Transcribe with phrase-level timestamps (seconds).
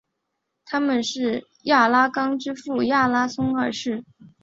[0.65, 4.03] 他们是亚拉冈之父亚拉松二世。